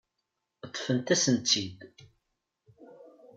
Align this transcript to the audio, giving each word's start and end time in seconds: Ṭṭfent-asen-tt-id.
Ṭṭfent-asen-tt-id. 0.69 1.79